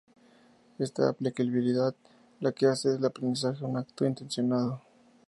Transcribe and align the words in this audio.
Es 0.79 0.97
la 0.97 1.09
aplicabilidad 1.09 1.93
la 2.39 2.51
que 2.53 2.65
hace 2.65 2.89
del 2.89 3.05
aprendizaje 3.05 3.63
un 3.63 3.77
acto 3.77 4.03
intencionado. 4.03 4.81